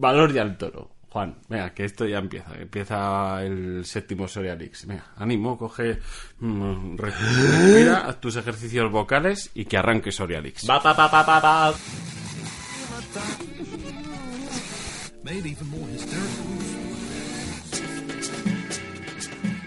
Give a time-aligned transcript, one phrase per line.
[0.00, 0.90] Valor de al toro.
[1.10, 2.54] Juan, venga, que esto ya empieza.
[2.54, 4.86] Empieza el séptimo Sorialix.
[4.86, 5.98] Venga, ánimo, coge.
[6.38, 10.68] mm, re- Respira, haz tus ejercicios vocales y que arranque Sorialix.
[10.68, 11.74] Va, pa, pa, pa, pa, pa.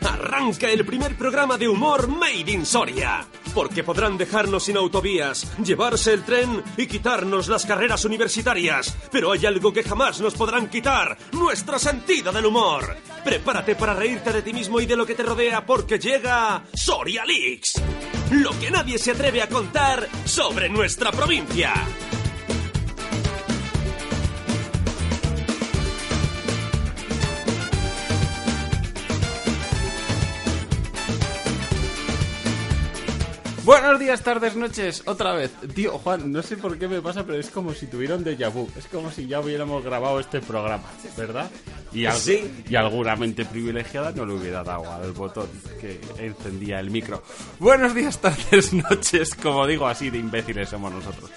[0.03, 3.25] Arranca el primer programa de humor Made in Soria.
[3.53, 8.95] Porque podrán dejarnos sin autovías, llevarse el tren y quitarnos las carreras universitarias.
[9.11, 12.95] Pero hay algo que jamás nos podrán quitar, nuestro sentido del humor.
[13.23, 17.25] Prepárate para reírte de ti mismo y de lo que te rodea porque llega Soria
[17.25, 17.81] Leaks.
[18.31, 21.73] Lo que nadie se atreve a contar sobre nuestra provincia.
[33.63, 35.51] Buenos días, tardes, noches, otra vez.
[35.75, 38.51] Tío, Juan, no sé por qué me pasa, pero es como si tuviera un déjà
[38.51, 38.67] vu.
[38.75, 40.83] Es como si ya hubiéramos grabado este programa,
[41.15, 41.49] ¿verdad?
[41.93, 42.51] Y, al- Sí.
[42.67, 45.47] y alguna mente privilegiada no le hubiera dado al botón
[45.79, 47.21] que encendía el micro.
[47.59, 51.29] Buenos días, tardes, noches, como digo, así de imbéciles somos nosotros.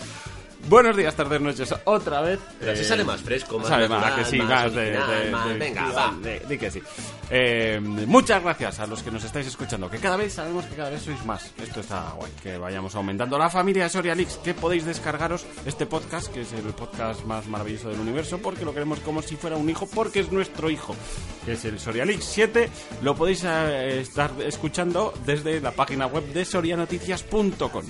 [0.66, 2.40] Buenos días, tardes, noches, otra vez.
[2.58, 5.24] Pero así Eh, sale más fresco, más Sale más, que sí, más más de, original,
[5.24, 6.14] de- más- de- venga, va.
[6.48, 6.82] de- que sí.
[7.30, 10.88] Eh, muchas gracias a los que nos estáis escuchando, que cada vez sabemos que cada
[10.88, 11.50] vez sois más.
[11.62, 13.36] Esto está guay, que vayamos aumentando.
[13.36, 17.46] La familia de Soria Leaks, que podéis descargaros este podcast, que es el podcast más
[17.46, 20.96] maravilloso del universo, porque lo queremos como si fuera un hijo, porque es nuestro hijo,
[21.44, 22.70] que es el Soria Leaks 7.
[23.02, 27.84] Lo podéis eh, estar escuchando desde la página web de sorianoticias.com.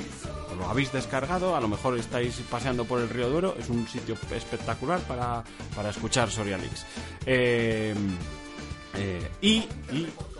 [0.64, 4.16] Lo habéis descargado, a lo mejor estáis paseando por el río Duero, es un sitio
[4.34, 5.44] espectacular para,
[5.76, 6.86] para escuchar Soria Leaks.
[7.26, 7.94] Eh,
[8.94, 9.68] eh, y,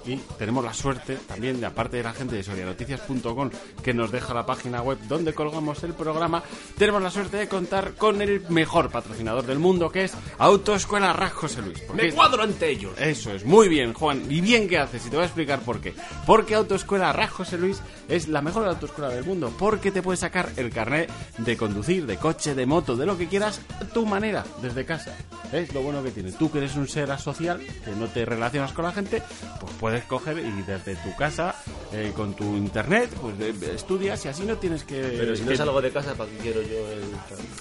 [0.07, 3.51] y tenemos la suerte también, de aparte de la gente de sorianoticias.com
[3.83, 6.43] que nos deja la página web donde colgamos el programa,
[6.77, 11.33] tenemos la suerte de contar con el mejor patrocinador del mundo que es Autoescuela Raj
[11.33, 11.83] José Luis.
[11.95, 12.93] Me cuadro ante ellos.
[12.99, 14.23] eso es, muy bien, Juan.
[14.29, 15.95] Y bien que haces, y te voy a explicar por qué.
[16.27, 19.53] Porque Autoescuela Raj José Luis es la mejor autoescuela del mundo.
[19.59, 23.29] Porque te puedes sacar el carnet de conducir, de coche, de moto, de lo que
[23.29, 25.17] quieras, a tu manera, desde casa.
[25.53, 26.33] Es lo bueno que tiene.
[26.33, 29.23] Tú que eres un ser asocial, que no te relacionas con la gente,
[29.61, 31.55] pues puedes coger y desde tu casa,
[31.93, 35.01] eh, con tu internet, pues eh, estudias y así no tienes que.
[35.17, 37.05] Pero si no que- salgo de casa, ¿para qué quiero yo el...?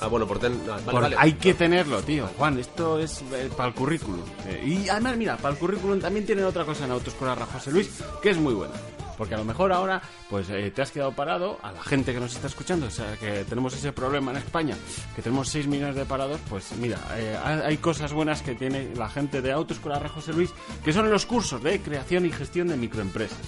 [0.01, 0.53] Ah, bueno, por ten...
[0.65, 1.15] ah, vale, por- vale.
[1.19, 2.27] Hay que tenerlo, tío.
[2.37, 3.23] Juan, esto es
[3.55, 4.23] para el currículum.
[4.47, 7.71] Eh, y además, mira, para el currículum también tienen otra cosa en Autoescuela Rafa José
[7.71, 7.89] Luis,
[8.21, 8.73] que es muy buena.
[9.17, 12.19] Porque a lo mejor ahora, pues eh, te has quedado parado, a la gente que
[12.19, 14.75] nos está escuchando, o sea, que tenemos ese problema en España,
[15.15, 19.09] que tenemos 6 millones de parados, pues mira, eh, hay cosas buenas que tiene la
[19.09, 20.51] gente de Autoescuela Rafa José Luis,
[20.83, 23.39] que son los cursos de creación y gestión de microempresas.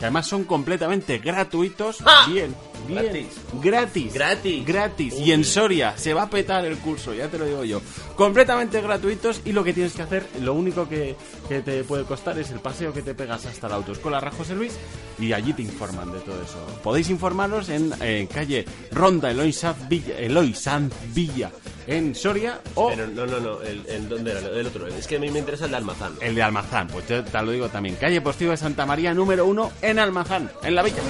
[0.00, 1.98] Que además son completamente gratuitos.
[2.06, 2.26] ¡Ah!
[2.26, 2.54] Bien,
[2.88, 3.02] bien.
[3.02, 3.26] Gratis.
[3.62, 4.14] Gratis.
[4.14, 4.66] Gratis.
[4.66, 5.14] Gratis.
[5.18, 7.82] Y en Soria se va a petar el curso, ya te lo digo yo.
[8.16, 11.16] Completamente gratuitos y lo que tienes que hacer, lo único que,
[11.48, 14.54] que te puede costar es el paseo que te pegas hasta la autoescuela Rajo José
[14.54, 14.72] Luis
[15.18, 16.66] y allí te informan de todo eso.
[16.82, 21.50] Podéis informaros en eh, calle Ronda Eloy Sanz Villa, Eloy Sanz Villa
[21.90, 24.40] en Soria o Pero no, no, no, el, el- ¿dónde era?
[24.40, 24.86] El otro.
[24.86, 26.12] Es que a mí me interesa el de Almazán.
[26.20, 26.86] el de Almazán.
[26.88, 27.96] Pues yo te lo digo también.
[27.96, 31.02] Calle Postigo de Santa María número uno en Almazán, en la Villa.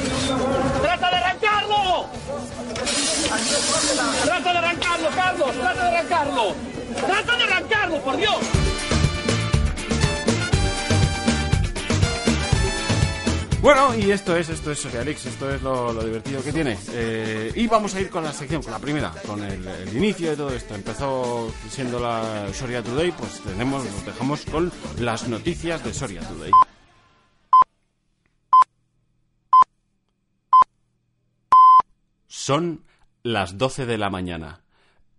[0.82, 2.06] ¡Trata de arrancarlo!
[4.24, 5.52] ¡Trata de arrancarlo, Carlos!
[5.54, 6.54] ¡Trata de arrancarlo!
[7.06, 8.36] ¡Trata de arrancarlo, por Dios!
[13.62, 16.78] Bueno, y esto es, esto es Socialix, esto es lo, divertido que tiene.
[16.92, 20.30] Eh, y vamos a ir con la sección, con la primera, con el, el inicio
[20.30, 20.74] de todo esto.
[20.74, 26.52] Empezó siendo la Soria Today, pues tenemos, nos dejamos con las noticias de Soria Today.
[32.28, 32.82] Son
[33.22, 34.62] las 12 de la mañana.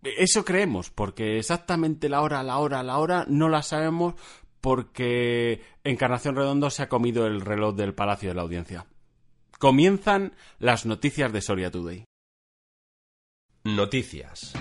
[0.02, 4.16] Eso creemos, porque exactamente la hora, la hora, la hora no la sabemos
[4.62, 8.86] porque Encarnación Redondo se ha comido el reloj del Palacio de la Audiencia.
[9.60, 12.06] Comienzan las noticias de Soria Today.
[13.64, 14.54] Noticias.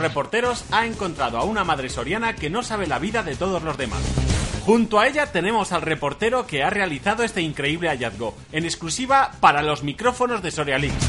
[0.00, 3.76] Reporteros ha encontrado a una madre soriana que no sabe la vida de todos los
[3.76, 4.00] demás.
[4.64, 9.62] Junto a ella tenemos al reportero que ha realizado este increíble hallazgo, en exclusiva para
[9.62, 11.06] los micrófonos de Soria Leaks.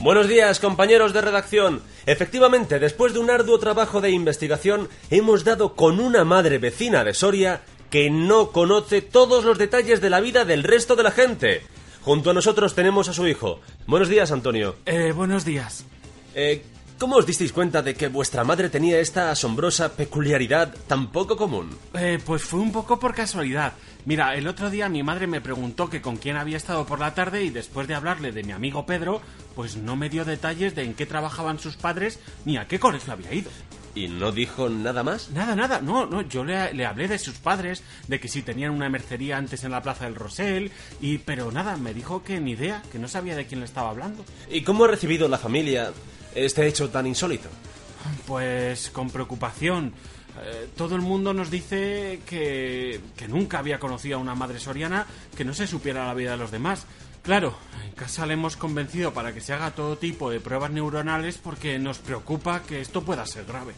[0.00, 1.82] Buenos días, compañeros de redacción.
[2.04, 7.14] Efectivamente, después de un arduo trabajo de investigación, hemos dado con una madre vecina de
[7.14, 11.62] Soria que no conoce todos los detalles de la vida del resto de la gente.
[12.02, 13.60] Junto a nosotros tenemos a su hijo.
[13.86, 14.76] Buenos días, Antonio.
[14.84, 15.84] Eh, buenos días.
[16.34, 16.64] Eh,
[16.98, 21.76] ¿Cómo os disteis cuenta de que vuestra madre tenía esta asombrosa peculiaridad tan poco común?
[21.92, 23.74] Eh, pues fue un poco por casualidad.
[24.06, 27.12] Mira, el otro día mi madre me preguntó que con quién había estado por la
[27.12, 29.20] tarde y después de hablarle de mi amigo Pedro,
[29.54, 33.12] pues no me dio detalles de en qué trabajaban sus padres ni a qué colegio
[33.12, 33.50] había ido.
[33.94, 35.30] ¿Y no dijo nada más?
[35.30, 38.70] Nada, nada, no, no, yo le, le hablé de sus padres, de que si tenían
[38.70, 40.70] una mercería antes en la Plaza del Rosel,
[41.00, 43.90] y pero nada, me dijo que ni idea, que no sabía de quién le estaba
[43.90, 44.24] hablando.
[44.50, 45.92] ¿Y cómo ha recibido la familia
[46.44, 47.48] este hecho tan insólito?
[48.26, 49.92] Pues con preocupación.
[50.42, 55.06] Eh, todo el mundo nos dice que, que nunca había conocido a una madre soriana
[55.34, 56.86] que no se supiera la vida de los demás.
[57.22, 61.38] Claro, en casa le hemos convencido para que se haga todo tipo de pruebas neuronales
[61.38, 63.74] porque nos preocupa que esto pueda ser grave.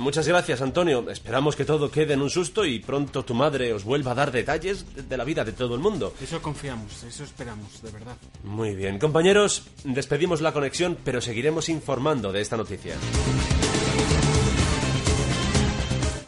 [0.00, 1.10] Muchas gracias, Antonio.
[1.10, 4.32] Esperamos que todo quede en un susto y pronto tu madre os vuelva a dar
[4.32, 6.14] detalles de la vida de todo el mundo.
[6.22, 8.16] Eso confiamos, eso esperamos, de verdad.
[8.42, 12.94] Muy bien, compañeros, despedimos la conexión, pero seguiremos informando de esta noticia.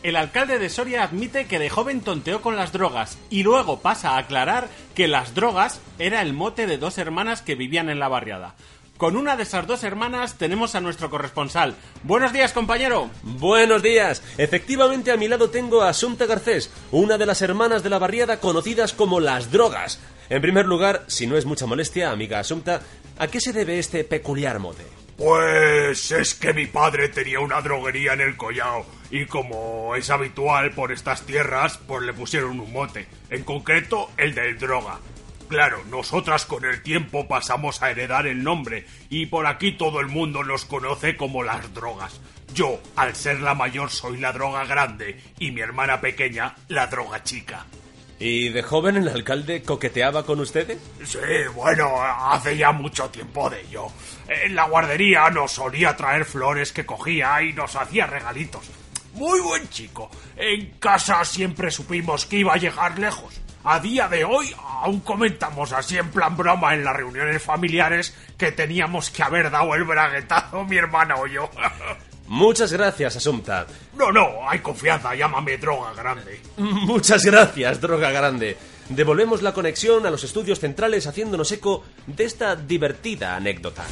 [0.02, 4.10] El alcalde de Soria admite que de joven tonteó con las drogas y luego pasa
[4.10, 8.08] a aclarar que las drogas era el mote de dos hermanas que vivían en la
[8.08, 8.54] barriada.
[9.02, 11.74] Con una de esas dos hermanas tenemos a nuestro corresponsal.
[12.04, 13.10] Buenos días, compañero.
[13.24, 14.22] Buenos días.
[14.38, 18.38] Efectivamente, a mi lado tengo a Asunta Garcés, una de las hermanas de la barriada
[18.38, 19.98] conocidas como las drogas.
[20.30, 22.80] En primer lugar, si no es mucha molestia, amiga Asunta,
[23.18, 24.84] ¿a qué se debe este peculiar mote?
[25.16, 30.70] Pues es que mi padre tenía una droguería en el collao y como es habitual
[30.70, 35.00] por estas tierras, pues le pusieron un mote, en concreto el del droga.
[35.52, 40.06] Claro, nosotras con el tiempo pasamos a heredar el nombre y por aquí todo el
[40.06, 42.22] mundo nos conoce como las drogas.
[42.54, 47.22] Yo, al ser la mayor, soy la droga grande y mi hermana pequeña, la droga
[47.22, 47.66] chica.
[48.18, 50.78] ¿Y de joven el alcalde coqueteaba con ustedes?
[51.04, 51.18] Sí,
[51.54, 53.88] bueno, hace ya mucho tiempo de ello.
[54.28, 58.70] En la guardería nos solía traer flores que cogía y nos hacía regalitos.
[59.16, 60.10] Muy buen chico.
[60.34, 63.42] En casa siempre supimos que iba a llegar lejos.
[63.64, 68.50] A día de hoy aún comentamos así en plan broma en las reuniones familiares que
[68.50, 71.48] teníamos que haber dado el braguetazo mi hermana o yo.
[72.26, 73.66] Muchas gracias, Asunta.
[73.94, 76.40] No, no, hay confianza, llámame droga grande.
[76.56, 78.56] Muchas gracias, droga grande.
[78.88, 83.84] Devolvemos la conexión a los estudios centrales haciéndonos eco de esta divertida anécdota.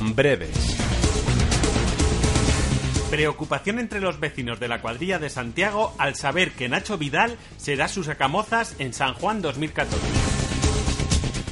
[0.00, 0.73] Breves.
[3.14, 7.86] Preocupación entre los vecinos de la cuadrilla de Santiago al saber que Nacho Vidal será
[7.86, 9.96] sus sacamozas en San Juan 2014.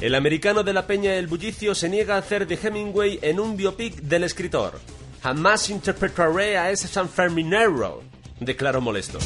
[0.01, 3.55] El americano de la Peña El Bullicio se niega a hacer de Hemingway en un
[3.55, 4.81] biopic del escritor.
[5.21, 8.03] Jamás interpretaré a ese sanferminero,
[8.41, 9.19] declaró molesto.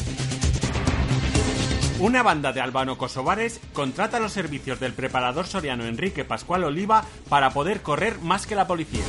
[1.98, 7.82] Una banda de albano-kosovares contrata los servicios del preparador soriano Enrique Pascual Oliva para poder
[7.82, 9.06] correr más que la policía.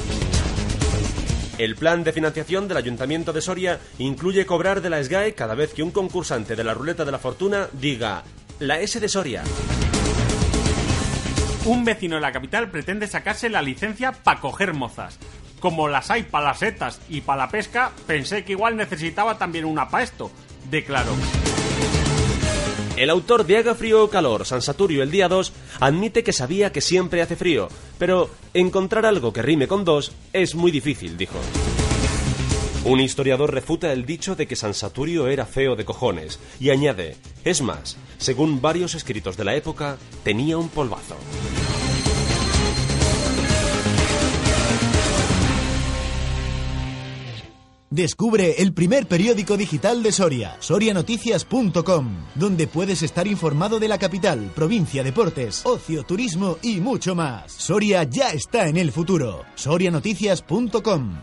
[1.58, 5.74] El plan de financiación del Ayuntamiento de Soria incluye cobrar de la SGAE cada vez
[5.74, 8.22] que un concursante de la ruleta de la fortuna diga
[8.60, 9.42] la S de Soria.
[11.64, 15.18] Un vecino de la capital pretende sacarse la licencia para coger mozas.
[15.58, 19.64] Como las hay para las setas y para la pesca, pensé que igual necesitaba también
[19.64, 20.30] una para esto,
[20.70, 21.12] declaró.
[22.98, 26.72] El autor de Haga frío o calor, San Saturio el día 2, admite que sabía
[26.72, 31.38] que siempre hace frío, pero encontrar algo que rime con dos es muy difícil, dijo.
[32.84, 37.14] Un historiador refuta el dicho de que San Saturio era feo de cojones y añade,
[37.44, 41.14] es más, según varios escritos de la época, tenía un polvazo.
[47.90, 54.50] Descubre el primer periódico digital de Soria, sorianoticias.com, donde puedes estar informado de la capital,
[54.54, 57.50] provincia, deportes, ocio, turismo y mucho más.
[57.50, 59.44] Soria ya está en el futuro.
[59.54, 61.14] sorianoticias.com.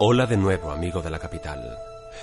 [0.00, 1.78] Hola de nuevo, amigo de la capital.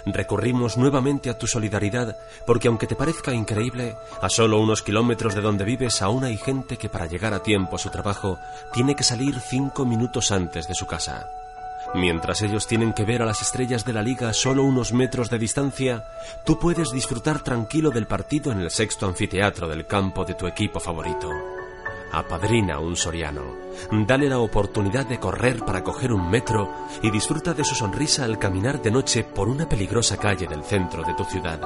[0.06, 5.41] Recurrimos nuevamente a tu solidaridad porque aunque te parezca increíble, a solo unos kilómetros de
[5.41, 8.39] donde vives aún hay gente que para llegar a tiempo a su trabajo
[8.74, 11.29] tiene que salir cinco minutos antes de su casa.
[11.94, 15.39] Mientras ellos tienen que ver a las estrellas de la liga solo unos metros de
[15.39, 16.06] distancia,
[16.46, 20.79] tú puedes disfrutar tranquilo del partido en el sexto anfiteatro del campo de tu equipo
[20.79, 21.29] favorito.
[22.11, 23.41] Apadrina un soriano.
[23.91, 26.71] Dale la oportunidad de correr para coger un metro
[27.01, 31.03] y disfruta de su sonrisa al caminar de noche por una peligrosa calle del centro
[31.03, 31.59] de tu ciudad.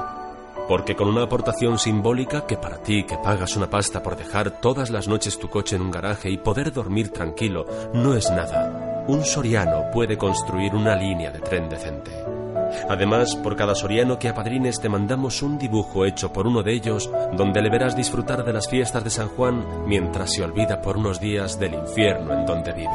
[0.68, 4.90] Porque con una aportación simbólica que para ti que pagas una pasta por dejar todas
[4.90, 9.04] las noches tu coche en un garaje y poder dormir tranquilo no es nada.
[9.08, 12.41] un soriano puede construir una línea de tren decente.
[12.88, 17.10] Además, por cada soriano que apadrines te mandamos un dibujo hecho por uno de ellos
[17.32, 21.20] donde le verás disfrutar de las fiestas de San Juan mientras se olvida por unos
[21.20, 22.90] días del infierno en donde vive.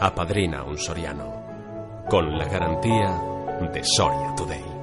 [0.00, 1.44] Apadrina un soriano
[2.08, 3.20] con la garantía
[3.72, 4.75] de Soria Today.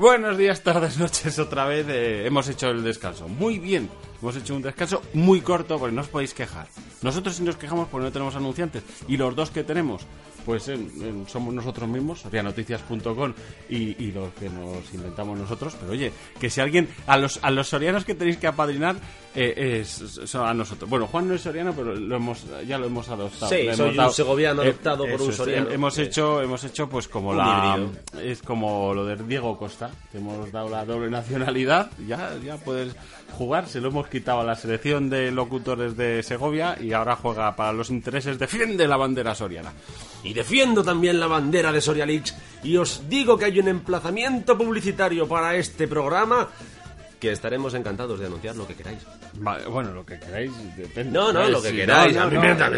[0.00, 3.28] Buenos días, tardes, noches, otra vez eh, hemos hecho el descanso.
[3.28, 3.90] Muy bien,
[4.20, 6.66] hemos hecho un descanso muy corto porque no os podéis quejar.
[7.02, 10.02] Nosotros sí nos quejamos porque no tenemos anunciantes y los dos que tenemos,
[10.44, 13.32] pues en- en- somos nosotros mismos, sorianoticias.com
[13.68, 15.74] y, y los que nos inventamos nosotros.
[15.80, 18.96] Pero oye, que si alguien, a los, a los sorianos que tenéis que apadrinar,
[19.34, 20.90] eh, es, son a nosotros.
[20.90, 23.50] Bueno, Juan no es soriano, pero lo hemos, ya lo hemos adoptado.
[23.50, 25.70] Sí, soy hemos dado- un segoviano eh, adoptado por un es, soriano.
[25.70, 28.22] Hemos hecho, hemos hecho pues como Un la híbrido.
[28.22, 32.94] es como lo de Diego Costa, que hemos dado la doble nacionalidad, ya, ya puedes
[33.30, 37.56] jugar, se lo hemos quitado a la selección de locutores de Segovia y ahora juega
[37.56, 39.72] para los intereses, defiende la bandera soriana.
[40.22, 42.36] Y defiendo también la bandera de Soria Leaks.
[42.62, 46.48] Y os digo que hay un emplazamiento publicitario para este programa
[47.20, 48.98] que estaremos encantados de anunciar lo que queráis.
[49.46, 51.12] Va- bueno, lo que queráis, depende.
[51.12, 52.16] No, no, lo que queráis.
[52.16, 52.70] A mí me da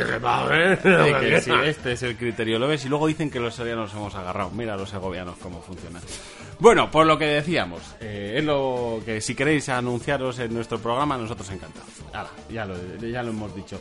[0.53, 1.41] ¿eh?
[1.41, 4.51] Sí, este es el criterio, lo ves y luego dicen que los sorianos hemos agarrado.
[4.51, 6.03] Mira los segovianos cómo funcionan.
[6.59, 11.17] Bueno, por lo que decíamos, eh, es lo que si queréis anunciaros en nuestro programa,
[11.17, 11.89] nosotros encantados.
[12.13, 13.81] Hala, ya lo, ya lo hemos dicho.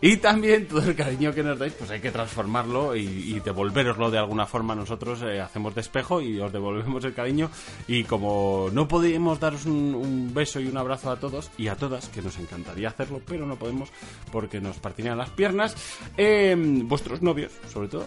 [0.00, 4.10] Y también todo el cariño que nos dais, pues hay que transformarlo y, y devolveroslo
[4.10, 4.74] de alguna forma.
[4.74, 7.50] Nosotros eh, hacemos despejo y os devolvemos el cariño.
[7.88, 11.76] Y como no podemos daros un, un beso y un abrazo a todos y a
[11.76, 13.88] todas, que nos encantaría hacerlo, pero no podemos
[14.30, 15.74] porque nos partirían las piernas,
[16.16, 18.06] eh, vuestros novios, sobre todo.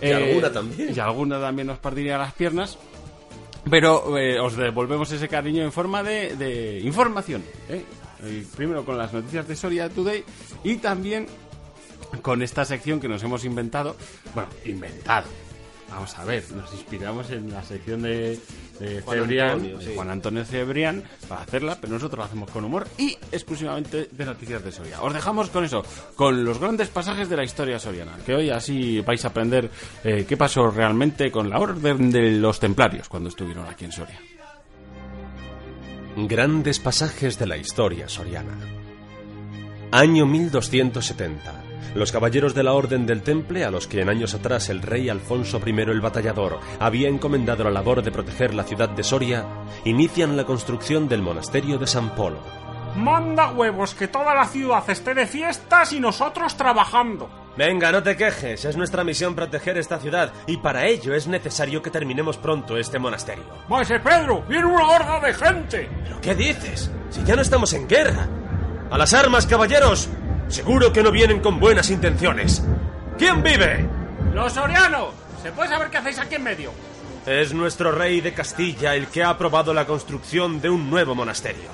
[0.00, 0.94] Y alguna también.
[0.94, 2.78] Y alguna también nos partiría las piernas.
[3.68, 7.42] Pero eh, os devolvemos ese cariño en forma de, de información.
[7.68, 7.84] ¿eh?
[8.24, 10.24] Eh, primero con las noticias de Soria Today
[10.64, 11.26] y también
[12.22, 13.96] con esta sección que nos hemos inventado.
[14.34, 15.28] Bueno, inventado.
[15.90, 18.38] Vamos a ver, nos inspiramos en la sección de,
[18.78, 19.92] de Juan Cebrián, Antonio, de sí.
[19.94, 24.62] Juan Antonio Cebrián, para hacerla, pero nosotros la hacemos con humor y exclusivamente de noticias
[24.62, 25.00] de Soria.
[25.00, 25.82] Os dejamos con eso,
[26.14, 29.70] con los grandes pasajes de la historia soriana, que hoy así vais a aprender
[30.04, 34.20] eh, qué pasó realmente con la orden de los templarios cuando estuvieron aquí en Soria.
[36.26, 38.58] Grandes pasajes de la historia soriana.
[39.92, 41.62] Año 1270.
[41.94, 45.08] Los caballeros de la Orden del Temple, a los que en años atrás el rey
[45.08, 49.46] Alfonso I el Batallador había encomendado la labor de proteger la ciudad de Soria,
[49.84, 52.40] inician la construcción del monasterio de San Polo.
[52.96, 57.47] Manda huevos que toda la ciudad esté de fiestas y nosotros trabajando.
[57.58, 58.64] Venga, no te quejes.
[58.64, 60.32] Es nuestra misión proteger esta ciudad.
[60.46, 63.42] Y para ello es necesario que terminemos pronto este monasterio.
[63.68, 65.90] Maese Pedro, viene una horda de gente.
[66.04, 66.88] ¿Pero qué dices?
[67.10, 68.28] Si ya no estamos en guerra.
[68.92, 70.08] ¡A las armas, caballeros!
[70.46, 72.62] Seguro que no vienen con buenas intenciones.
[73.18, 73.84] ¿Quién vive?
[74.32, 75.08] Los sorianos.
[75.42, 76.72] ¿Se puede saber qué hacéis aquí en medio?
[77.26, 81.70] Es nuestro rey de Castilla el que ha aprobado la construcción de un nuevo monasterio.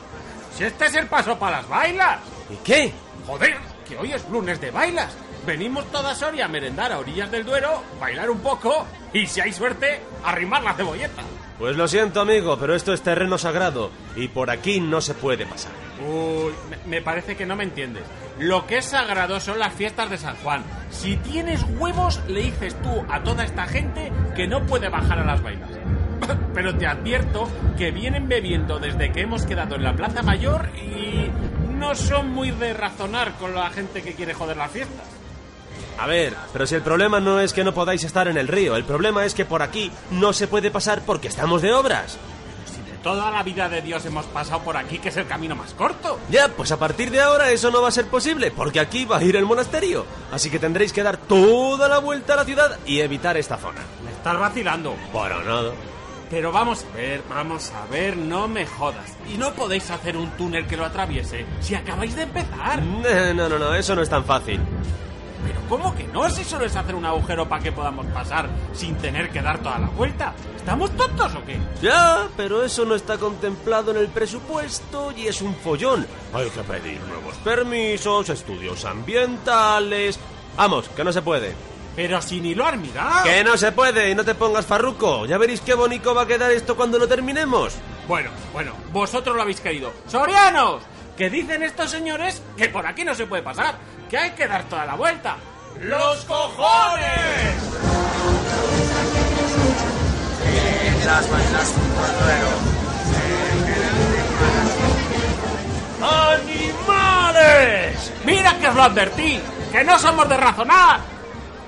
[0.57, 2.21] Si este es el paso para las bailas.
[2.49, 2.91] ¿Y qué?
[3.26, 5.14] Joder, que hoy es lunes de bailas.
[5.47, 9.53] Venimos toda Soria a merendar a orillas del Duero, bailar un poco y, si hay
[9.53, 11.23] suerte, arrimar la cebolleta.
[11.59, 15.45] Pues lo siento, amigo, pero esto es terreno sagrado y por aquí no se puede
[15.45, 15.73] pasar.
[16.01, 16.53] Uy,
[16.87, 18.05] me, parece que no me entiendes.
[18.39, 20.65] Lo que es sagrado son las fiestas de San Juan.
[20.91, 25.25] Si tienes huevos, le dices tú a toda esta gente que no puede bajar a
[25.25, 25.71] las bailas.
[26.55, 31.31] Pero te advierto que vienen bebiendo desde que hemos quedado en la Plaza Mayor y
[31.77, 35.24] no son muy de razonar con la gente que quiere joder las fiestas.
[35.99, 38.76] A ver, pero si el problema no es que no podáis estar en el río,
[38.76, 42.19] el problema es que por aquí no se puede pasar porque estamos de obras.
[42.66, 45.54] Si de toda la vida de Dios hemos pasado por aquí, que es el camino
[45.54, 46.19] más corto.
[46.31, 49.19] Ya, pues a partir de ahora eso no va a ser posible, porque aquí va
[49.19, 50.04] a ir el monasterio.
[50.33, 53.81] Así que tendréis que dar toda la vuelta a la ciudad y evitar esta zona.
[54.04, 54.97] Me estás vacilando.
[55.12, 55.71] Para nada.
[56.31, 59.12] Pero vamos a ver, vamos a ver, no me jodas.
[59.33, 62.81] Y no podéis hacer un túnel que lo atraviese si acabáis de empezar.
[62.81, 64.59] Eh, No, no, no, eso no es tan fácil.
[65.45, 66.29] Pero ¿cómo que no?
[66.31, 69.79] Si solo es hacer un agujero para que podamos pasar sin tener que dar toda
[69.79, 70.33] la vuelta.
[70.57, 71.59] ¿Estamos tontos o qué?
[71.83, 76.07] Ya, pero eso no está contemplado en el presupuesto y es un follón.
[76.33, 80.19] Hay que pedir nuevos permisos, estudios ambientales.
[80.57, 81.55] Vamos, que no se puede.
[81.97, 83.25] Pero si ni lo has mirado.
[83.25, 85.27] Que no se puede y no te pongas farruco.
[85.27, 87.75] Ya veréis qué bonito va a quedar esto cuando lo terminemos.
[88.09, 89.93] Bueno, bueno, vosotros lo habéis querido.
[90.07, 90.83] ¡Sorianos!
[91.17, 93.77] Que dicen estos señores que por aquí no se puede pasar,
[94.14, 95.37] que hay que dar toda la vuelta.
[95.80, 97.56] ¡Los cojones!
[106.00, 108.12] ¡Animales!
[108.25, 109.40] ¡Mira que os lo advertí!
[109.73, 111.13] ¡Que no somos de razonar!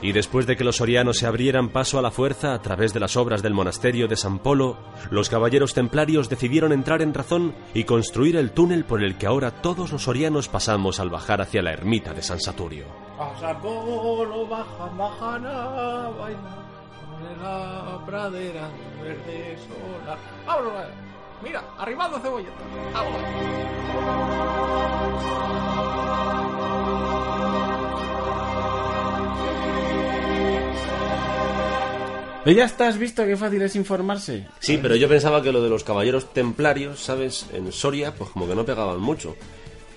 [0.07, 3.01] Y después de que los sorianos se abrieran paso a la fuerza a través de
[3.01, 4.79] las obras del monasterio de San Polo,
[5.11, 9.51] los caballeros templarios decidieron entrar en razón y construir el túnel por el que ahora
[9.51, 12.87] todos los sorianos pasamos al bajar hacia la ermita de San Saturio.
[13.19, 14.97] A San Polo bajan,
[32.47, 34.47] ¿Y ya estás visto qué fácil es informarse?
[34.61, 37.47] Sí, pero yo pensaba que lo de los caballeros templarios, ¿sabes?
[37.53, 39.35] En Soria, pues como que no pegaban mucho.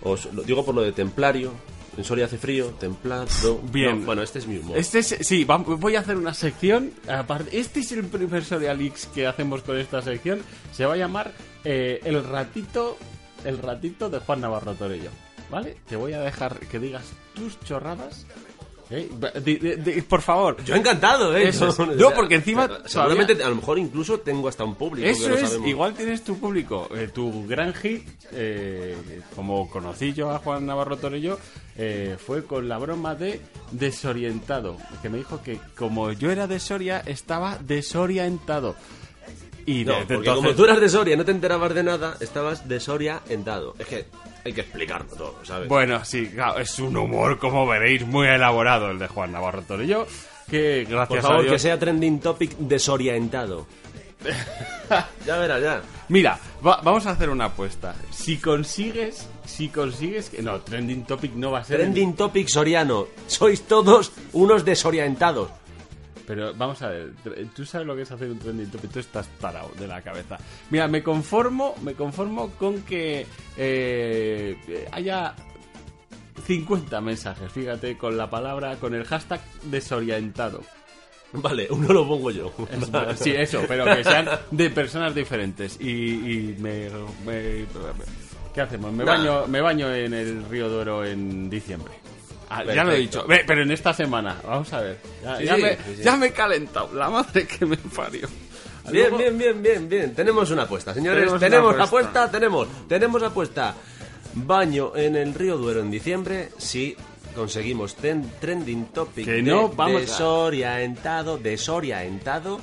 [0.02, 1.52] Os lo digo por lo de templario.
[1.96, 3.28] En Soria hace frío, templado.
[3.72, 4.00] Bien.
[4.00, 4.78] No, bueno, este es mi humor.
[4.78, 6.92] Este es, sí, voy a hacer una sección.
[7.08, 10.42] Aparte, este es el primer Sorialix que hacemos con esta sección.
[10.72, 12.98] Se va a llamar eh, El ratito
[13.46, 15.12] el ratito de Juan Navarro Torello.
[15.50, 15.78] ¿Vale?
[15.88, 18.26] Te voy a dejar que digas tus chorradas.
[18.92, 20.04] ¿Eh?
[20.08, 20.64] Por favor.
[20.64, 21.50] Yo encantado, ¿eh?
[21.50, 21.80] Eso es.
[21.80, 25.08] No, Yo, porque encima pero Seguramente, a lo mejor incluso tengo hasta un público.
[25.08, 25.68] Eso es, sabemos.
[25.68, 26.90] igual tienes tu público.
[26.96, 28.96] Eh, tu gran hit, eh,
[29.36, 31.38] como conocí yo a Juan Navarro Torello,
[31.78, 33.40] eh, fue con la broma de
[33.72, 34.78] desorientado.
[35.02, 38.76] Que me dijo que como yo era de Soria, estaba desorientado.
[39.66, 42.68] Y No, porque entonces- como tú eras de Soria no te enterabas de nada, estabas
[42.68, 43.76] de Soria en dado.
[43.78, 44.06] Es que
[44.46, 45.68] hay que explicarlo todo, ¿sabes?
[45.68, 50.08] Bueno, sí, claro, es un humor, como veréis, muy elaborado el de Juan Navarro Torello.
[50.50, 51.54] Que gracias Por a favor, Dios...
[51.54, 53.68] que sea trending topic desorientado.
[55.26, 55.82] ya verás, ya.
[56.10, 57.96] Mira, va- vamos a hacer una apuesta.
[58.12, 61.78] Si consigues, si consigues que no, trending topic no va a ser.
[61.80, 63.08] el- Trending topic soriano.
[63.28, 65.50] Sois todos unos desorientados.
[66.30, 67.12] Pero vamos a ver,
[67.56, 70.38] tú sabes lo que es hacer un trending topic, tú estás tarado de la cabeza.
[70.70, 73.26] Mira, me conformo, me conformo con que
[73.58, 75.34] eh, haya
[76.46, 80.62] 50 mensajes, fíjate, con la palabra, con el hashtag desorientado.
[81.34, 82.52] Vale, uno lo pongo yo.
[82.72, 85.80] Es- sí, eso, pero que sean de personas diferentes.
[85.82, 86.90] Y, y me,
[87.26, 87.66] me-
[88.54, 88.92] ¿Qué hacemos?
[88.94, 91.94] Me baño, me baño en el río Duero en diciembre.
[92.50, 94.98] Ah, ya lo he dicho, Ve, pero en esta semana, vamos a ver.
[95.24, 96.04] Ya, Sí, ya sí, me, sí, sí.
[96.04, 98.28] ya me he calentado, la madre que me parió.
[98.92, 100.16] Bien, bien, bien, bien, bien.
[100.16, 101.20] Tenemos una apuesta, señores.
[101.22, 101.84] Tenemos Tenemos, apuesta.
[102.24, 102.32] apuesta.
[102.32, 102.68] tenemos.
[102.88, 103.76] Tenemos apuesta.
[104.34, 106.96] Baño en el río Duero en diciembre si
[107.36, 112.60] conseguimos ten- trending topic Que de no, vamos a- desorientado, desorientado.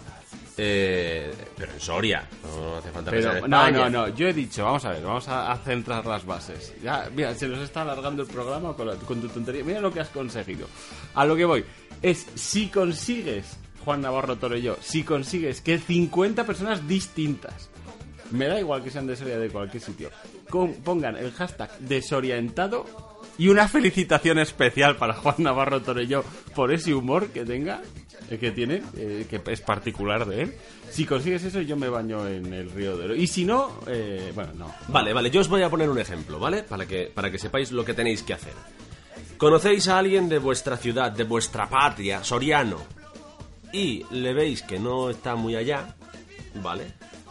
[0.59, 4.85] Eh, pero en Soria, no hace falta Pero, no, no, no, yo he dicho, vamos
[4.87, 6.73] a ver, vamos a, a centrar las bases.
[6.83, 9.63] Ya, mira, se nos está alargando el programa con, la- con tu tontería.
[9.65, 10.67] Mira lo que has conseguido.
[11.15, 11.65] A lo que voy,
[12.01, 17.69] es si consigues, Juan Navarro Torello, si consigues que 50 personas distintas,
[18.31, 20.11] me da igual que sean de Soria de cualquier sitio,
[20.49, 22.87] con- pongan el hashtag desorientado
[23.39, 27.83] y una felicitación especial para Juan Navarro Torello por ese humor que tenga,
[28.29, 30.55] que tiene, eh, que es particular de él.
[30.91, 33.15] Si consigues eso, yo me baño en el río de Oro.
[33.15, 34.75] Y si no, eh, bueno, no.
[34.89, 36.63] Vale, vale, yo os voy a poner un ejemplo, ¿vale?
[36.63, 38.55] Para que, para que sepáis lo que tenéis que hacer.
[39.39, 42.79] Conocéis a alguien de vuestra ciudad, de vuestra patria, Soriano,
[43.73, 45.95] y le veis que no está muy allá,
[46.63, 46.87] ¿vale?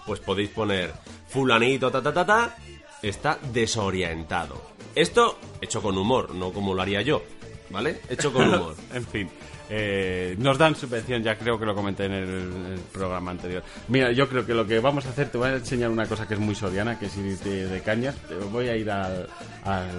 [0.06, 0.94] Pues podéis poner
[1.28, 2.56] fulanito, ta, ta, ta, ta,
[3.02, 4.62] está desorientado.
[4.94, 7.24] Esto hecho con humor, no como lo haría yo,
[7.70, 8.02] ¿vale?
[8.08, 8.76] Hecho con humor.
[8.94, 9.30] En fin.
[9.70, 13.64] Eh, nos dan subvención, ya creo que lo comenté en el, programa anterior.
[13.88, 16.28] Mira, yo creo que lo que vamos a hacer, te voy a enseñar una cosa
[16.28, 18.16] que es muy soriana, que es irte de cañas.
[18.28, 19.26] Te voy a ir a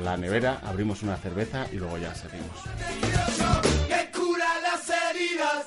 [0.03, 2.57] la nevera, abrimos una cerveza y luego ya seguimos.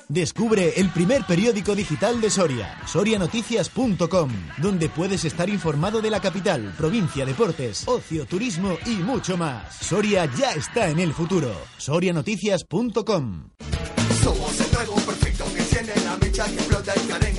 [0.08, 6.74] Descubre el primer periódico digital de Soria, sorianoticias.com, donde puedes estar informado de la capital,
[6.76, 9.76] provincia, deportes, ocio, turismo y mucho más.
[9.76, 11.52] Soria ya está en el futuro.
[11.78, 13.50] sorianoticias.com.
[16.30, 17.29] enciende la mecha, que explota y carenga,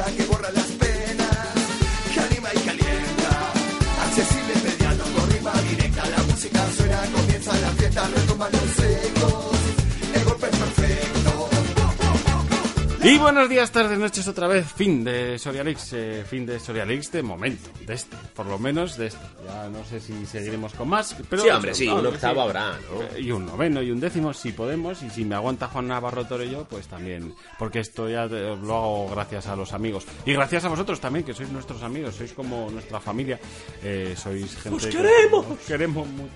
[13.04, 14.72] Y buenos días, tardes, noches otra vez.
[14.74, 19.08] Fin de Sorialix, eh, fin de Sorialix de momento, de este, por lo menos de
[19.08, 19.26] este.
[19.44, 23.18] Ya no sé si seguiremos con más, pero Sí, hombre, sí, un octavo habrá, ¿no?
[23.18, 26.66] Y un noveno y un décimo, si podemos, y si me aguanta Juan Navarro Torello,
[26.70, 30.06] pues también, porque esto ya lo hago gracias a los amigos.
[30.28, 33.40] Y gracias a vosotros también, que sois nuestros amigos, sois como nuestra familia,
[33.84, 34.76] eh, sois gente...
[34.78, 35.46] ¡Os que- queremos!
[35.48, 36.32] os queremos mucho.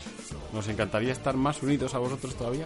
[0.52, 2.66] Nos encantaría estar más unidos a vosotros todavía,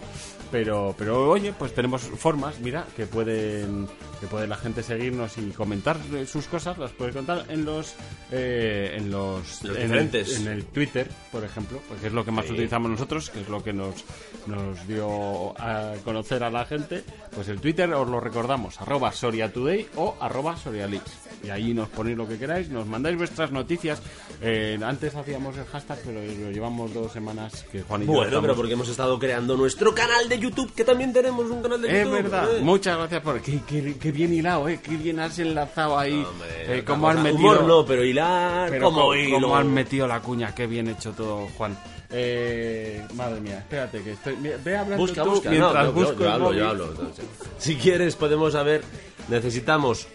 [0.50, 3.88] pero, pero oye, pues tenemos formas, mira, que pueden,
[4.20, 7.94] que puede la gente seguirnos y comentar sus cosas, las puede contar en los,
[8.32, 10.40] eh, en los, Los en el- diferentes.
[10.40, 12.52] en el Twitter, por ejemplo, porque es lo que más Sí.
[12.52, 14.04] utilizamos nosotros, que es lo que nos,
[14.46, 17.02] nos dio a conocer a la gente.
[17.34, 21.12] Pues el Twitter os lo recordamos, arroba SoriaToday o arroba SoriaLeaks.
[21.42, 24.02] Y ahí nos ponéis lo que queráis, nos mandáis vuestras noticias.
[24.42, 28.24] Eh, antes hacíamos el hashtag, pero lo llevamos dos semanas que Juan y yo Bueno,
[28.26, 31.80] estamos- pero porque hemos estado creando nuestro canal de YouTube, que también tenemos un canal
[31.80, 32.22] de Es YouTube.
[32.22, 32.60] verdad, ¿eh?
[32.60, 33.40] muchas gracias por...
[33.40, 36.12] Qué, qué- qué bien hilado, eh, qué bien has enlazado ahí.
[36.28, 37.38] Hombre, eh, cómo has metido...
[37.38, 39.40] Humor no, pero hilar Pero cómo, hilo.
[39.40, 41.76] cómo han metido la cuña, qué bien hecho todo, Juan.
[42.12, 44.34] Eh, madre mía, espérate que estoy.
[44.34, 45.48] Ve hablando Busca, tú busca.
[45.50, 46.88] No, mientras yo- yo, busco yo el hablo, yo hablo.
[46.90, 47.24] entonces.
[47.58, 48.82] Si quieres, podemos saber.
[49.30, 50.08] Necesitamos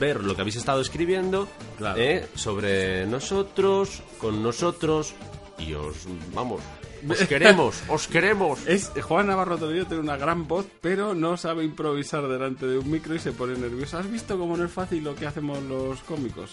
[0.00, 2.00] ver lo que habéis estado escribiendo Claro.
[2.00, 2.26] ¿eh?
[2.34, 5.14] sobre nosotros, con nosotros.
[5.58, 6.06] Y os.
[6.34, 6.62] Vamos.
[7.08, 8.66] Os queremos, os queremos.
[8.66, 12.90] Es, Juan Navarro Toledo tiene una gran voz, pero no sabe improvisar delante de un
[12.90, 13.98] micro y se pone nervioso.
[13.98, 16.50] ¿Has visto cómo no es fácil lo que hacemos los cómicos?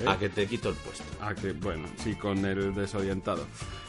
[0.00, 0.04] ¿Eh?
[0.06, 1.04] A que te quito el puesto.
[1.20, 3.46] Ah, que bueno, sí, con el desorientado.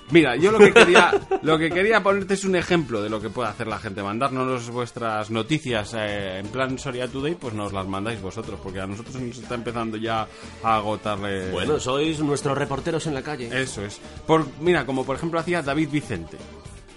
[0.10, 3.30] Mira, yo lo que quería, lo que quería ponerte es un ejemplo de lo que
[3.30, 4.02] puede hacer la gente.
[4.02, 8.88] Mandarnos vuestras noticias eh, en plan Soria Today, pues nos las mandáis vosotros, porque a
[8.88, 10.28] nosotros nos está empezando ya
[10.64, 11.52] a agotarle.
[11.52, 13.50] Bueno, sois nuestros reporteros en la calle.
[13.52, 14.00] Eso es.
[14.26, 16.38] Por, mira, como por ejemplo hacía David Vicente,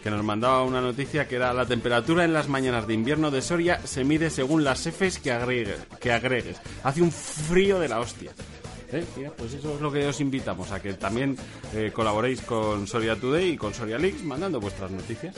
[0.04, 3.42] que nos mandaba una noticia que era la temperatura en las mañanas de invierno de
[3.42, 5.80] Soria se mide según las Fs que agregues.
[6.00, 6.58] Que agregues.
[6.84, 8.32] Hace un frío de la hostia.
[8.92, 9.04] ¿Eh?
[9.16, 11.36] Mira, pues eso es lo que os invitamos, a que también
[11.74, 15.34] eh, colaboréis con Soria Today y con Soria Leaks mandando vuestras noticias.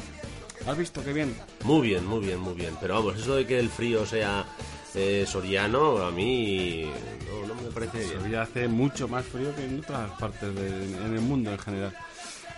[0.67, 1.35] ¿Has visto qué bien?
[1.65, 2.75] Muy bien, muy bien, muy bien.
[2.81, 4.47] Pero vamos, eso de que el frío sea
[4.95, 6.85] eh, soriano, a mí
[7.29, 8.21] no, no me parece bien.
[8.21, 11.95] Soria hace mucho más frío que en otras partes de- en el mundo en general.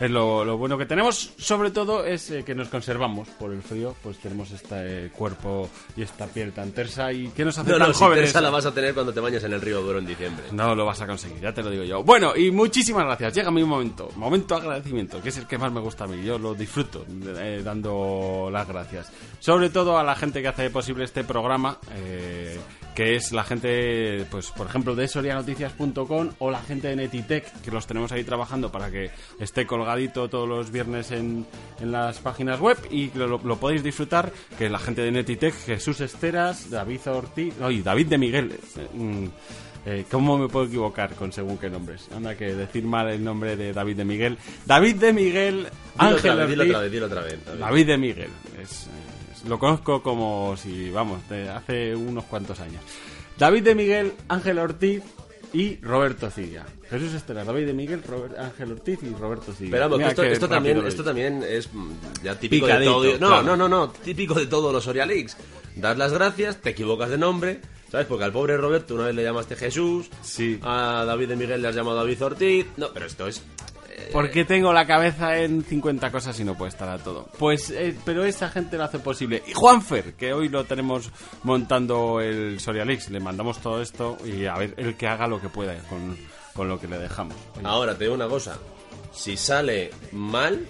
[0.04, 3.62] Es lo, lo bueno que tenemos, sobre todo, es eh, que nos conservamos por el
[3.62, 7.70] frío, pues tenemos este eh, cuerpo y esta piel tan tersa y que nos hace
[7.70, 8.24] No, tan no, si jóvenes.
[8.24, 10.44] tersa la vas a tener cuando te bañas en el río Duero en diciembre.
[10.52, 12.02] No lo vas a conseguir, ya te lo digo yo.
[12.02, 13.32] Bueno, y muchísimas gracias.
[13.34, 16.22] Llega mi momento, momento de agradecimiento, que es el que más me gusta a mí.
[16.22, 17.06] Yo lo disfruto
[17.38, 19.10] eh, dando las gracias.
[19.38, 22.58] Sobre todo a la gente que hace posible este programa, eh,
[22.94, 27.70] que es la gente, pues por ejemplo, de sorianoticias.com o la gente de Netitech, que
[27.70, 31.46] los tenemos ahí trabajando para que esté colgadito todos los viernes en,
[31.80, 36.00] en las páginas web y lo, podéis disfrutar, que es la gente de Netitech, Jesús
[36.00, 38.52] Esteras, David Ortiz, no, y David de Miguel.
[38.52, 39.26] eh, mm,
[39.86, 42.08] eh, ¿Cómo me puedo equivocar con según qué nombres?
[42.14, 44.38] Anda que decir mal el nombre de David de Miguel.
[44.64, 46.70] David de Miguel, Dilo Ángel otra vez, dilo Ortiz.
[46.74, 47.44] otra vez, dilo otra vez.
[47.44, 47.60] David.
[47.60, 48.30] David de Miguel.
[48.62, 48.88] Es, es-
[49.46, 52.82] lo conozco como si, vamos, de hace unos cuantos años.
[53.38, 55.02] David de Miguel, Ángel Ortiz
[55.52, 56.64] y Roberto Cidia.
[56.90, 59.70] Jesús Estela, David de Miguel, Robert- Ángel Ortiz y Roberto Cidia.
[59.72, 61.90] Pero vamos, esto, esto también, esto también es mm,
[62.22, 63.20] ya típico Picadito, de todo.
[63.20, 63.42] No, claro.
[63.44, 65.36] no, no, no, típico de todos los Soria Leaks.
[65.76, 68.06] Das las gracias, te equivocas de nombre, ¿sabes?
[68.06, 70.58] Porque al pobre Roberto una vez le llamaste Jesús, Sí.
[70.62, 72.66] a David de Miguel le has llamado David Ortiz.
[72.76, 73.42] No, pero esto es.
[74.12, 77.28] Porque tengo la cabeza en 50 cosas y no puede estar a todo.
[77.38, 79.42] Pues, eh, pero esa gente lo hace posible.
[79.46, 81.10] Y Juanfer, que hoy lo tenemos
[81.42, 85.48] montando el Sorialix, le mandamos todo esto y a ver, el que haga lo que
[85.48, 86.16] pueda con,
[86.54, 87.36] con lo que le dejamos.
[87.56, 88.58] Oye, Ahora te digo una cosa.
[89.12, 90.66] Si sale mal,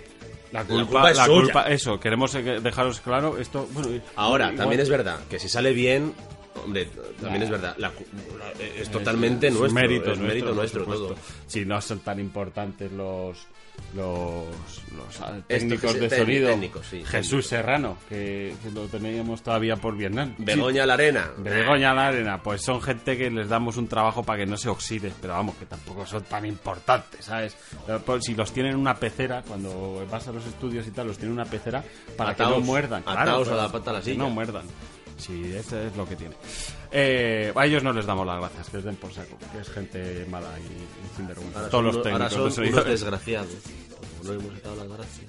[0.53, 1.41] la culpa culpa, es la suya.
[1.43, 3.67] culpa- eso, queremos dejaros claro esto.
[3.73, 6.13] bueno, ahora igual- también es verdad que si sale bien,
[6.63, 6.89] hombre,
[7.21, 7.75] también es verdad.
[7.79, 9.81] la la- es totalmente es nuestro.
[9.81, 11.17] mérito es mérito nuestro todo.
[11.47, 13.47] Si no son tan importantes los
[13.95, 14.45] los,
[15.47, 16.49] técnicos de sonido.
[16.49, 17.47] técnicos, sí, Jesús técnicos.
[17.47, 20.35] Serrano, que lo teníamos todavía por Vietnam.
[20.39, 21.31] Begoña la arena.
[21.37, 24.57] Sí, Begoña la arena, pues son gente que les damos un trabajo para que no
[24.57, 27.57] se oxide, pero vamos, que tampoco son tan importantes, ¿sabes?
[27.87, 31.09] Pero, pues, si los tienen en una pecera, cuando vas a los estudios y tal,
[31.09, 31.85] los tienen en una pecera
[32.17, 33.03] para que no muerdan.
[33.07, 34.15] ataos claro, a la pata a la que.
[34.17, 34.65] No muerdan.
[35.17, 36.35] Sí, eso es lo que tiene.
[36.91, 39.69] Eh, a ellos no les damos las gracias, que les den por saco, que es
[39.69, 41.59] gente mala y, y sinvergüenza.
[41.59, 42.75] Ahora Todos los técnicos ahora de son sonido.
[42.75, 43.49] unos desgraciados.
[44.25, 45.27] No hemos dado las gracias.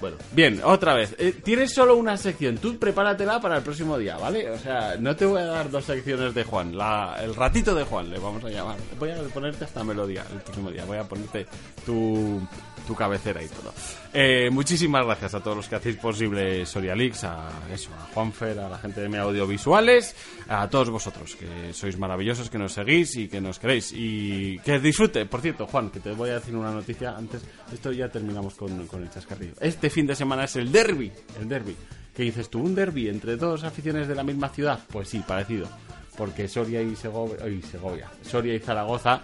[0.00, 1.14] Bueno, Bien, otra vez.
[1.18, 2.58] Eh, tienes solo una sección.
[2.58, 4.50] Tú prepáratela para el próximo día, ¿vale?
[4.50, 6.76] O sea, no te voy a dar dos secciones de Juan.
[6.76, 8.76] La, el ratito de Juan le vamos a llamar.
[8.98, 10.84] Voy a ponerte esta melodía el próximo día.
[10.86, 11.46] Voy a ponerte
[11.86, 12.40] tu,
[12.86, 13.72] tu cabecera y todo.
[14.14, 18.68] Eh, muchísimas gracias a todos los que hacéis posible Sorialix, a eso, a Juanfer, a
[18.68, 20.14] la gente de Mi Audiovisuales,
[20.48, 23.92] a todos vosotros que sois maravillosos, que nos seguís y que nos queréis.
[23.94, 25.24] Y que disfrute.
[25.24, 27.42] Por cierto, Juan, que te voy a decir una noticia antes.
[27.72, 29.54] Esto ya terminamos con, con el chascarrillo.
[29.60, 31.10] Este fin de semana es el derby.
[31.40, 31.74] El derby.
[32.14, 32.60] ¿Qué dices tú?
[32.60, 34.80] ¿Un derby entre dos aficiones de la misma ciudad?
[34.90, 35.66] Pues sí, parecido.
[36.16, 39.22] Porque Soria y Segovia, ay, Segovia, Soria y Zaragoza,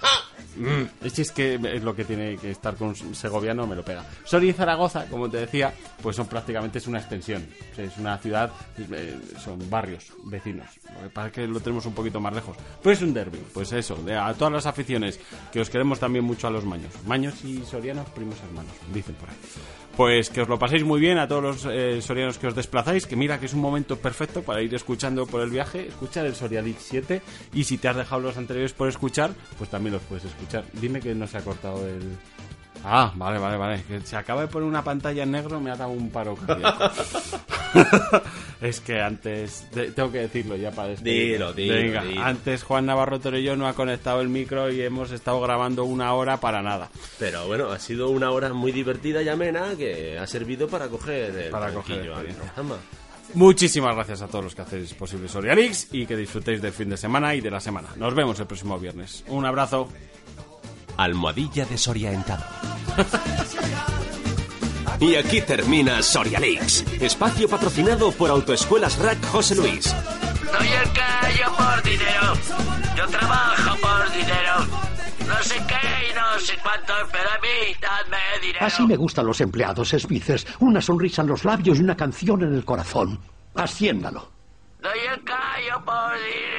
[0.56, 3.84] mm, es es que es lo que tiene que estar con un segoviano, me lo
[3.84, 4.04] pega.
[4.24, 5.72] Soria y Zaragoza, como te decía,
[6.02, 7.46] pues son prácticamente es una extensión.
[7.72, 10.66] O sea, es una ciudad, eh, son barrios vecinos.
[10.94, 12.56] Lo que pasa es que lo tenemos un poquito más lejos.
[12.82, 15.20] Pero es un derby, pues eso, de a todas las aficiones
[15.52, 16.92] que os queremos también mucho a los maños.
[17.06, 19.36] Maños y sorianos, primos hermanos, dicen por ahí.
[19.96, 23.04] Pues que os lo paséis muy bien a todos los eh, sorianos que os desplazáis,
[23.04, 26.36] que mira que es un momento perfecto para ir escuchando por el viaje, escuchar el
[26.36, 27.20] Sorialix 7
[27.54, 30.64] y si te has dejado los anteriores por escuchar, pues también los puedes escuchar.
[30.74, 32.02] Dime que no se ha cortado el...
[32.84, 33.82] Ah, vale, vale, vale.
[33.88, 36.90] Que se acaba de poner una pantalla en negro, me ha dado un paro cardíaco.
[38.60, 40.94] es que antes, de- tengo que decirlo ya para.
[40.94, 42.22] Dilo, dilo, Venga, dilo.
[42.22, 46.38] antes Juan Navarro Torello no ha conectado el micro y hemos estado grabando una hora
[46.38, 46.88] para nada.
[47.18, 51.34] pero bueno, ha sido una hora muy divertida y amena que ha servido para coger
[51.36, 52.76] el Para coger el programa.
[53.34, 56.96] Muchísimas gracias a todos los que hacéis posible Sorialix y que disfrutéis del fin de
[56.96, 57.88] semana y de la semana.
[57.96, 59.24] Nos vemos el próximo viernes.
[59.28, 59.88] Un abrazo.
[60.96, 62.44] Almohadilla desorientado.
[65.00, 69.84] Y aquí termina Sorialix, espacio patrocinado por Autoescuelas Rack José Luis.
[69.84, 72.34] Soy el yo por dinero.
[72.96, 74.77] Yo trabajo por dinero.
[75.28, 78.66] No sé qué y no sé cuánto, pero a mí dadme dinero.
[78.66, 80.46] Así me gustan los empleados, Smithers.
[80.60, 83.18] Una sonrisa en los labios y una canción en el corazón.
[83.54, 84.30] Asciéndalo.
[84.80, 86.57] No yo callo por dinero.